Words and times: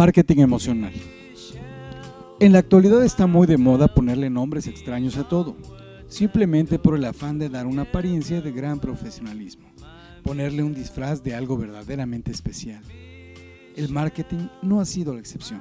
Marketing 0.00 0.38
emocional. 0.38 0.94
En 2.40 2.52
la 2.52 2.60
actualidad 2.60 3.04
está 3.04 3.26
muy 3.26 3.46
de 3.46 3.58
moda 3.58 3.86
ponerle 3.86 4.30
nombres 4.30 4.66
extraños 4.66 5.18
a 5.18 5.28
todo, 5.28 5.58
simplemente 6.08 6.78
por 6.78 6.96
el 6.96 7.04
afán 7.04 7.38
de 7.38 7.50
dar 7.50 7.66
una 7.66 7.82
apariencia 7.82 8.40
de 8.40 8.50
gran 8.50 8.80
profesionalismo, 8.80 9.68
ponerle 10.22 10.62
un 10.62 10.72
disfraz 10.72 11.22
de 11.22 11.34
algo 11.34 11.58
verdaderamente 11.58 12.30
especial. 12.30 12.82
El 13.76 13.90
marketing 13.90 14.48
no 14.62 14.80
ha 14.80 14.86
sido 14.86 15.12
la 15.12 15.20
excepción, 15.20 15.60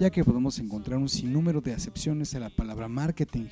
ya 0.00 0.10
que 0.10 0.24
podemos 0.24 0.58
encontrar 0.58 0.98
un 0.98 1.08
sinnúmero 1.08 1.60
de 1.60 1.72
acepciones 1.72 2.34
a 2.34 2.40
la 2.40 2.50
palabra 2.50 2.88
marketing, 2.88 3.46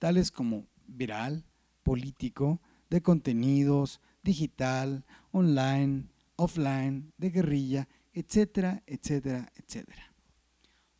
tales 0.00 0.32
como 0.32 0.66
viral, 0.88 1.44
político, 1.84 2.60
de 2.90 3.02
contenidos, 3.02 4.00
digital, 4.24 5.04
online, 5.30 6.06
offline, 6.34 7.12
de 7.18 7.30
guerrilla, 7.30 7.88
etcétera, 8.12 8.82
etcétera, 8.86 9.52
etcétera. 9.56 10.14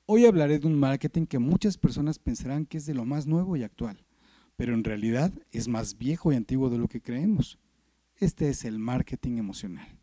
Hoy 0.06 0.27
hablaré 0.27 0.59
de 0.59 0.66
un 0.66 0.78
marketing 0.78 1.27
que 1.27 1.38
muchas 1.38 1.78
personas 1.78 2.18
pensarán 2.18 2.66
que 2.66 2.78
es 2.78 2.87
de 2.87 2.95
lo 2.95 3.05
más 3.05 3.27
nuevo 3.27 3.56
y 3.56 3.62
actual, 3.62 4.05
pero 4.56 4.74
en 4.74 4.84
realidad 4.84 5.32
es 5.52 5.68
más 5.68 5.96
viejo 5.96 6.32
y 6.32 6.37
antiguo 6.37 6.68
de 6.68 6.78
lo 6.78 6.88
que 6.88 7.01
creemos. 7.01 7.59
Este 8.16 8.48
es 8.48 8.65
el 8.65 8.78
marketing 8.78 9.38
emocional. 9.38 9.98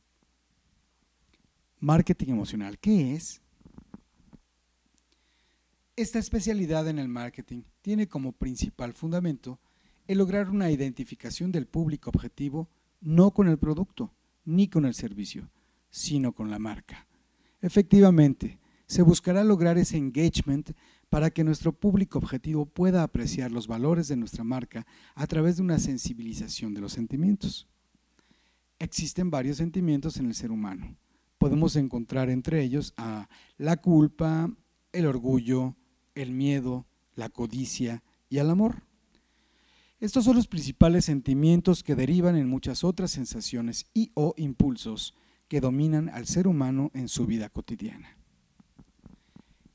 Marketing 1.80 2.30
emocional, 2.30 2.80
¿qué 2.80 3.14
es? 3.14 3.42
Esta 5.96 6.20
especialidad 6.20 6.88
en 6.88 7.00
el 7.00 7.08
marketing 7.08 7.64
tiene 7.82 8.08
como 8.08 8.32
principal 8.32 8.94
fundamento 8.94 9.60
el 10.08 10.20
lograr 10.20 10.50
una 10.50 10.72
identificación 10.72 11.52
del 11.52 11.68
público 11.68 12.10
objetivo 12.10 12.70
no 13.02 13.32
con 13.32 13.48
el 13.48 13.58
producto 13.58 14.14
ni 14.46 14.70
con 14.70 14.86
el 14.86 14.94
servicio, 14.94 15.52
sino 15.90 16.34
con 16.34 16.50
la 16.50 16.60
marca. 16.60 17.07
Efectivamente, 17.62 18.60
se 18.86 19.02
buscará 19.02 19.44
lograr 19.44 19.78
ese 19.78 19.98
engagement 19.98 20.72
para 21.10 21.30
que 21.30 21.44
nuestro 21.44 21.74
público 21.74 22.18
objetivo 22.18 22.66
pueda 22.66 23.04
apreciar 23.04 23.52
los 23.52 23.68
valores 23.68 24.08
de 24.08 24.18
nuestra 24.18 24.44
marca 24.44 24.86
a 25.16 25.28
través 25.28 25.58
de 25.58 25.64
una 25.64 25.80
sensibilización 25.80 26.74
de 26.74 26.82
los 26.82 26.94
sentimientos. 26.94 27.68
Existen 28.80 29.30
varios 29.30 29.58
sentimientos 29.58 30.18
en 30.18 30.28
el 30.28 30.36
ser 30.36 30.52
humano. 30.52 30.96
Podemos 31.38 31.76
encontrar 31.76 32.30
entre 32.30 32.64
ellos 32.64 32.94
a 32.98 33.28
la 33.58 33.78
culpa, 33.78 34.52
el 34.92 35.06
orgullo, 35.06 35.76
el 36.16 36.32
miedo, 36.32 36.86
la 37.16 37.30
codicia 37.30 38.04
y 38.30 38.38
el 38.38 38.50
amor. 38.50 38.84
Estos 40.00 40.26
son 40.26 40.36
los 40.36 40.48
principales 40.48 41.06
sentimientos 41.06 41.84
que 41.84 41.96
derivan 41.96 42.36
en 42.36 42.48
muchas 42.48 42.84
otras 42.84 43.12
sensaciones 43.12 43.88
y 43.94 44.12
o 44.14 44.34
impulsos 44.38 45.16
que 45.48 45.62
dominan 45.62 46.10
al 46.10 46.28
ser 46.28 46.48
humano 46.48 46.92
en 46.94 47.08
su 47.08 47.26
vida 47.26 47.50
cotidiana. 47.50 48.18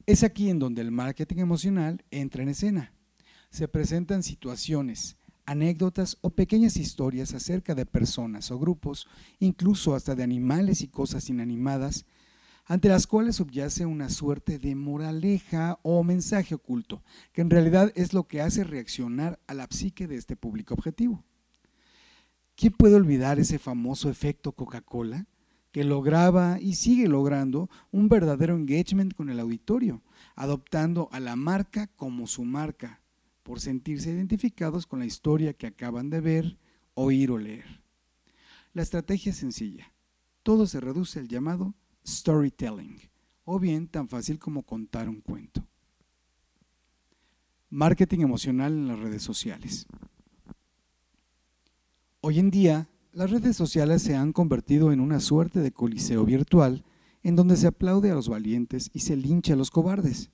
Es 0.07 0.25
aquí 0.25 0.51
en 0.51 0.59
donde 0.59 0.83
el 0.83 0.91
marketing 0.91 1.39
emocional 1.39 2.05
entra 2.11 2.43
en 2.43 2.49
escena. 2.49 2.93
Se 3.51 3.69
presentan 3.69 4.23
situaciones, 4.23 5.17
anécdotas 5.47 6.19
o 6.21 6.31
pequeñas 6.31 6.77
historias 6.77 7.35
acerca 7.35 7.75
de 7.75 7.87
personas 7.87 8.51
o 8.51 8.59
grupos, 8.59 9.07
incluso 9.39 9.95
hasta 9.95 10.15
de 10.15 10.23
animales 10.23 10.83
y 10.83 10.89
cosas 10.89 11.29
inanimadas, 11.29 12.05
ante 12.65 12.89
las 12.89 13.07
cuales 13.07 13.37
subyace 13.37 13.87
una 13.87 14.09
suerte 14.09 14.59
de 14.59 14.75
moraleja 14.75 15.79
o 15.83 16.03
mensaje 16.05 16.55
oculto, 16.55 17.03
que 17.33 17.41
en 17.41 17.51
realidad 17.51 17.93
es 17.95 18.13
lo 18.13 18.27
que 18.29 18.41
hace 18.41 18.65
reaccionar 18.65 19.41
a 19.47 19.55
la 19.55 19.67
psique 19.71 20.07
de 20.07 20.17
este 20.17 20.37
público 20.37 20.75
objetivo. 20.75 21.25
¿Quién 22.55 22.73
puede 22.73 22.95
olvidar 22.95 23.39
ese 23.41 23.59
famoso 23.59 24.11
efecto 24.11 24.53
Coca-Cola? 24.53 25.27
Que 25.73 25.85
lograba 25.85 26.61
y 26.61 26.75
sigue 26.75 27.09
logrando 27.09 27.69
un 27.91 28.09
verdadero 28.09 28.55
engagement 28.55 29.15
con 29.15 29.31
el 29.31 29.41
auditorio, 29.41 30.03
adoptando 30.37 31.09
a 31.13 31.19
la 31.19 31.35
marca 31.35 31.89
como 31.97 32.27
su 32.27 32.45
marca, 32.45 33.01
por 33.43 33.59
sentirse 33.59 34.11
identificados 34.11 34.87
con 34.87 35.01
la 35.01 35.07
historia 35.07 35.55
que 35.55 35.67
acaban 35.67 36.11
de 36.11 36.21
ver, 36.21 36.59
oír 36.95 37.31
o 37.31 37.39
leer. 37.39 37.83
La 38.75 38.83
estrategia 38.83 39.31
es 39.31 39.39
sencilla. 39.39 39.93
Todo 40.43 40.67
se 40.67 40.81
reduce 40.81 41.19
al 41.19 41.29
llamado 41.29 41.75
storytelling, 42.07 42.99
o 43.45 43.59
bien 43.59 43.89
tan 43.89 44.09
fácil 44.09 44.39
como 44.39 44.63
contar 44.63 45.09
un 45.09 45.21
cuento. 45.21 45.67
Marketing 47.71 48.21
emocional 48.21 48.73
en 48.73 48.89
las 48.89 48.99
redes 48.99 49.23
sociales. 49.23 49.87
Hoy 52.21 52.39
en 52.39 52.51
día, 52.51 52.89
las 53.13 53.31
redes 53.31 53.57
sociales 53.57 54.03
se 54.03 54.17
han 54.17 54.33
convertido 54.33 54.91
en 54.91 55.01
una 55.01 55.21
suerte 55.21 55.61
de 55.61 55.73
coliseo 55.73 56.25
virtual 56.25 56.85
en 57.23 57.37
donde 57.37 57.57
se 57.57 57.67
aplaude 57.67 58.11
a 58.11 58.15
los 58.15 58.29
valientes 58.29 58.91
y 58.95 59.01
se 59.01 59.17
lincha 59.17 59.53
a 59.53 59.57
los 59.57 59.71
cobardes, 59.71 60.31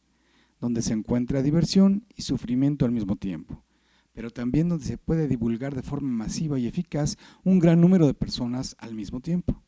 donde 0.61 0.81
se 0.83 0.93
encuentra 0.93 1.43
diversión 1.43 2.07
y 2.15 2.23
sufrimiento 2.23 2.85
al 2.85 2.93
mismo 2.93 3.17
tiempo, 3.17 3.65
pero 4.13 4.31
también 4.31 4.69
donde 4.69 4.85
se 4.85 4.97
puede 4.97 5.27
divulgar 5.27 5.75
de 5.75 5.83
forma 5.83 6.09
masiva 6.09 6.59
y 6.59 6.67
eficaz 6.67 7.17
un 7.45 7.59
gran 7.59 7.81
número 7.81 8.07
de 8.07 8.15
personas 8.15 8.77
al 8.79 8.95
mismo 8.95 9.21
tiempo. 9.21 9.61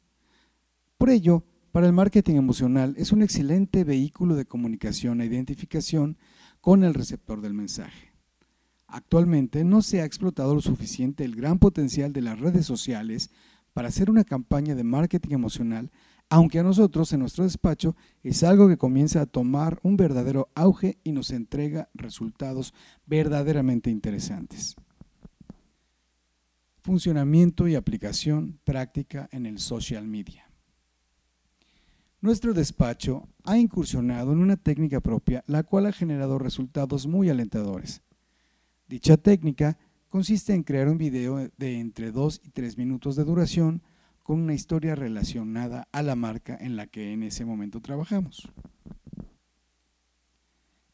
Por 0.96 1.10
ello, 1.10 1.44
para 1.72 1.86
el 1.86 1.92
marketing 1.92 2.36
emocional 2.36 2.94
es 2.96 3.12
un 3.12 3.22
excelente 3.22 3.84
vehículo 3.84 4.36
de 4.36 4.46
comunicación 4.46 5.20
e 5.20 5.26
identificación 5.26 6.16
con 6.60 6.84
el 6.84 6.94
receptor 6.94 7.40
del 7.40 7.54
mensaje. 7.54 8.09
Actualmente 8.92 9.62
no 9.62 9.82
se 9.82 10.00
ha 10.00 10.04
explotado 10.04 10.52
lo 10.52 10.60
suficiente 10.60 11.24
el 11.24 11.36
gran 11.36 11.60
potencial 11.60 12.12
de 12.12 12.22
las 12.22 12.40
redes 12.40 12.66
sociales 12.66 13.30
para 13.72 13.86
hacer 13.86 14.10
una 14.10 14.24
campaña 14.24 14.74
de 14.74 14.82
marketing 14.82 15.32
emocional, 15.32 15.92
aunque 16.28 16.58
a 16.58 16.64
nosotros 16.64 17.12
en 17.12 17.20
nuestro 17.20 17.44
despacho 17.44 17.96
es 18.24 18.42
algo 18.42 18.68
que 18.68 18.76
comienza 18.76 19.20
a 19.20 19.26
tomar 19.26 19.78
un 19.84 19.96
verdadero 19.96 20.48
auge 20.56 20.98
y 21.04 21.12
nos 21.12 21.30
entrega 21.30 21.88
resultados 21.94 22.74
verdaderamente 23.06 23.90
interesantes. 23.90 24.74
Funcionamiento 26.82 27.68
y 27.68 27.76
aplicación 27.76 28.58
práctica 28.64 29.28
en 29.30 29.46
el 29.46 29.60
social 29.60 30.08
media. 30.08 30.50
Nuestro 32.20 32.54
despacho 32.54 33.28
ha 33.44 33.56
incursionado 33.56 34.32
en 34.32 34.40
una 34.40 34.56
técnica 34.56 35.00
propia, 35.00 35.44
la 35.46 35.62
cual 35.62 35.86
ha 35.86 35.92
generado 35.92 36.38
resultados 36.38 37.06
muy 37.06 37.30
alentadores. 37.30 38.02
Dicha 38.90 39.16
técnica 39.16 39.78
consiste 40.08 40.52
en 40.52 40.64
crear 40.64 40.88
un 40.88 40.98
video 40.98 41.48
de 41.56 41.78
entre 41.78 42.10
2 42.10 42.40
y 42.42 42.50
3 42.50 42.76
minutos 42.76 43.14
de 43.14 43.22
duración 43.22 43.84
con 44.24 44.40
una 44.40 44.52
historia 44.52 44.96
relacionada 44.96 45.86
a 45.92 46.02
la 46.02 46.16
marca 46.16 46.58
en 46.60 46.74
la 46.74 46.88
que 46.88 47.12
en 47.12 47.22
ese 47.22 47.44
momento 47.44 47.80
trabajamos. 47.80 48.50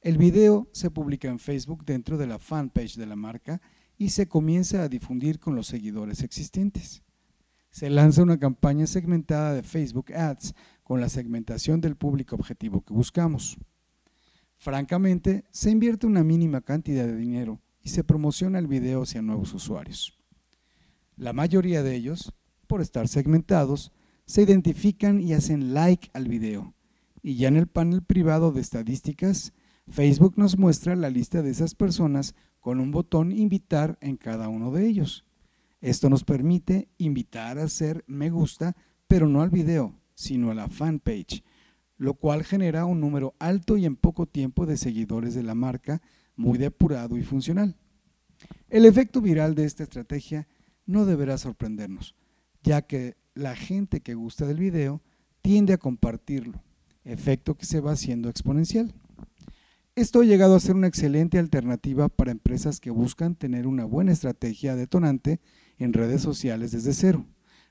El 0.03 0.19
video 0.19 0.69
se 0.73 0.91
publica 0.91 1.29
en 1.29 1.39
Facebook 1.39 1.87
dentro 1.87 2.19
de 2.19 2.27
la 2.27 2.39
fanpage 2.39 2.97
de 2.97 3.07
la 3.07 3.17
marca 3.17 3.63
y 3.97 4.11
se 4.11 4.29
comienza 4.29 4.83
a 4.83 4.91
difundir 4.91 5.41
con 5.41 5.57
los 5.57 5.67
seguidores 5.67 6.23
existentes. 6.23 7.03
Se 7.71 7.89
lanza 7.89 8.23
una 8.23 8.39
campaña 8.39 8.87
segmentada 8.87 9.55
de 9.55 9.63
Facebook 9.63 10.13
Ads 10.13 10.55
con 10.83 11.01
la 11.01 11.09
segmentación 11.09 11.81
del 11.81 11.97
público 11.97 12.37
objetivo 12.37 12.83
que 12.83 12.93
buscamos. 12.93 13.57
Francamente, 14.59 15.45
se 15.51 15.71
invierte 15.71 16.07
una 16.07 16.25
mínima 16.25 16.61
cantidad 16.61 17.07
de 17.07 17.17
dinero 17.17 17.63
y 17.87 17.91
se 17.91 18.03
promociona 18.03 18.59
el 18.59 18.67
video 18.67 19.03
hacia 19.03 19.23
nuevos 19.23 19.55
usuarios. 19.55 20.19
La 21.15 21.33
mayoría 21.33 21.85
de 21.85 21.95
ellos, 21.95 22.33
por 22.67 22.81
estar 22.81 23.07
segmentados, 23.07 23.93
se 24.25 24.43
identifican 24.43 25.21
y 25.21 25.35
hacen 25.35 25.73
like 25.73 26.11
al 26.13 26.27
video. 26.27 26.75
Y 27.23 27.37
ya 27.37 27.47
en 27.47 27.55
el 27.55 27.69
panel 27.69 28.03
privado 28.03 28.51
de 28.51 28.61
estadísticas, 28.61 29.53
Facebook 29.87 30.35
nos 30.37 30.59
muestra 30.59 30.97
la 30.97 31.11
lista 31.11 31.43
de 31.43 31.51
esas 31.51 31.77
personas 31.77 32.35
con 32.59 32.81
un 32.81 32.91
botón 32.91 33.31
invitar 33.31 33.99
en 34.01 34.17
cada 34.17 34.49
uno 34.49 34.73
de 34.73 34.85
ellos. 34.85 35.25
Esto 35.81 36.11
nos 36.11 36.25
permite 36.25 36.89
invitar 36.99 37.57
a 37.57 37.63
hacer 37.63 38.03
me 38.09 38.31
gusta, 38.31 38.75
pero 39.07 39.29
no 39.29 39.43
al 39.43 39.51
video, 39.51 39.95
sino 40.17 40.51
a 40.51 40.55
la 40.55 40.69
fanpage, 40.69 41.45
lo 41.99 42.15
cual 42.15 42.43
genera 42.43 42.85
un 42.85 43.01
número 43.01 43.37
alto 43.39 43.77
y 43.77 43.87
en 43.87 43.95
poco 43.95 44.27
tiempo 44.27 44.67
de 44.67 44.77
seguidores 44.77 45.37
de 45.37 45.45
la 45.45 45.55
marca 45.55 46.03
muy 46.37 46.59
depurado 46.59 47.17
y 47.17 47.23
funcional. 47.23 47.77
El 48.69 48.85
efecto 48.85 49.21
viral 49.21 49.55
de 49.55 49.65
esta 49.65 49.83
estrategia 49.83 50.47
no 50.85 51.05
deberá 51.07 51.39
sorprendernos, 51.39 52.15
ya 52.63 52.83
que 52.83 53.17
la 53.35 53.57
gente 53.57 54.01
que 54.01 54.15
gusta 54.15 54.47
del 54.47 54.59
video 54.59 55.03
tiende 55.43 55.73
a 55.73 55.79
compartirlo, 55.79 56.63
efecto 57.05 57.57
que 57.57 57.67
se 57.67 57.81
va 57.81 57.93
haciendo 57.93 58.29
exponencial. 58.29 58.93
Esto 59.95 60.21
ha 60.21 60.25
llegado 60.25 60.55
a 60.55 60.61
ser 60.61 60.75
una 60.77 60.89
excelente 60.89 61.39
alternativa 61.39 62.09
para 62.09 62.31
empresas 62.31 62.81
que 62.81 62.91
buscan 62.91 63.35
tener 63.35 63.67
una 63.67 63.85
buena 63.85 64.13
estrategia 64.13 64.77
detonante 64.77 65.41
en 65.79 65.93
redes 65.93 66.21
sociales 66.21 66.73
desde 66.73 66.93
cero. 66.93 67.27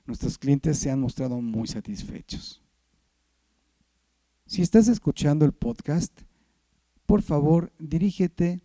Nuestros 0.06 0.38
clientes 0.38 0.78
se 0.78 0.90
han 0.90 1.00
mostrado 1.00 1.40
muy 1.40 1.68
satisfechos. 1.68 2.62
Si 4.46 4.62
estás 4.62 4.88
escuchando 4.88 5.44
el 5.44 5.52
podcast, 5.52 6.12
por 7.06 7.22
favor 7.22 7.72
dirígete 7.78 8.60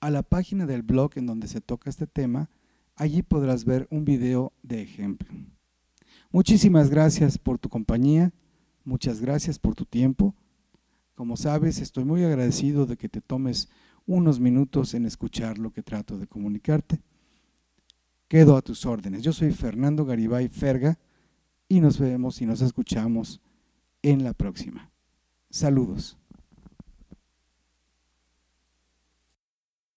a 0.00 0.10
la 0.10 0.22
página 0.22 0.66
del 0.66 0.82
blog 0.82 1.12
en 1.16 1.26
donde 1.26 1.48
se 1.48 1.60
toca 1.60 1.90
este 1.90 2.06
tema. 2.06 2.50
Allí 2.96 3.22
podrás 3.22 3.64
ver 3.64 3.88
un 3.90 4.04
video 4.04 4.52
de 4.62 4.82
ejemplo. 4.82 5.28
Muchísimas 6.30 6.90
gracias 6.90 7.38
por 7.38 7.58
tu 7.58 7.68
compañía, 7.68 8.32
muchas 8.84 9.20
gracias 9.20 9.58
por 9.58 9.74
tu 9.74 9.84
tiempo. 9.84 10.34
Como 11.14 11.36
sabes, 11.36 11.80
estoy 11.80 12.04
muy 12.04 12.24
agradecido 12.24 12.86
de 12.86 12.96
que 12.96 13.08
te 13.08 13.20
tomes 13.20 13.68
unos 14.06 14.40
minutos 14.40 14.94
en 14.94 15.06
escuchar 15.06 15.58
lo 15.58 15.72
que 15.72 15.82
trato 15.82 16.18
de 16.18 16.26
comunicarte. 16.26 17.00
Quedo 18.28 18.56
a 18.56 18.62
tus 18.62 18.84
órdenes. 18.84 19.22
Yo 19.22 19.32
soy 19.32 19.52
Fernando 19.52 20.04
Garibay 20.04 20.48
Ferga 20.48 20.98
y 21.68 21.80
nos 21.80 21.98
vemos 21.98 22.40
y 22.42 22.46
nos 22.46 22.60
escuchamos 22.62 23.40
en 24.02 24.24
la 24.24 24.34
próxima. 24.34 24.90
Saludos. 25.50 26.23